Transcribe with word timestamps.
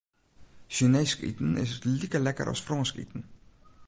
Sjineesk 0.73 1.19
iten 1.29 1.51
is 1.65 1.73
like 1.99 2.17
lekker 2.25 2.47
as 2.53 2.65
Frânsk 2.67 2.95
iten. 3.03 3.21